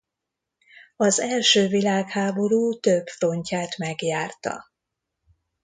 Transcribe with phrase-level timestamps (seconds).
[0.95, 4.71] Az első világháború több frontját megjárta.